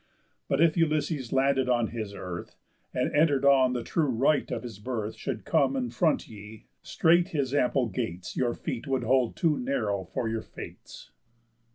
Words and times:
But 0.47 0.61
if 0.63 0.75
Ulysses, 0.75 1.31
landed 1.31 1.69
on 1.69 1.89
his 1.89 2.11
earth, 2.15 2.55
And 2.91 3.13
enter'd 3.15 3.45
on 3.45 3.73
the 3.73 3.83
true 3.83 4.09
right 4.09 4.49
of 4.49 4.63
his 4.63 4.79
birth, 4.79 5.13
Should 5.15 5.45
come 5.45 5.75
and 5.75 5.93
front 5.93 6.27
ye, 6.27 6.65
straight 6.81 7.27
his 7.27 7.53
ample 7.53 7.85
gates 7.85 8.35
Your 8.35 8.55
feet 8.55 8.87
would 8.87 9.03
hold 9.03 9.35
too 9.35 9.59
narrow 9.59 10.05
for 10.05 10.27
your 10.27 10.41
fates." 10.41 11.11